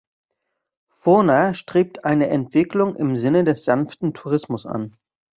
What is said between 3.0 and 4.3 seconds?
Sinne des Sanften